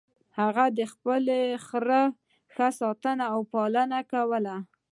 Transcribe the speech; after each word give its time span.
هغه 0.39 0.65
د 0.77 0.79
خپل 0.93 1.23
خر 1.67 1.89
ښه 2.53 2.67
ساتنه 2.79 3.25
او 3.33 3.39
پالنه 3.53 3.99
کوله. 4.11 4.55